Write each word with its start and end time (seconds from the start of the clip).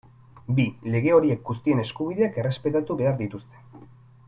Bi, 0.59 0.63
lege 0.95 1.11
horiek 1.17 1.43
guztien 1.51 1.83
eskubideak 1.83 2.41
errespetatu 2.45 2.99
behar 3.03 3.21
dituzte. 3.23 3.63